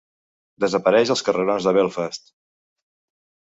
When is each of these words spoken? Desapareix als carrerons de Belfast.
Desapareix 0.63 1.11
als 1.17 1.23
carrerons 1.29 1.69
de 1.69 1.75
Belfast. 1.79 2.35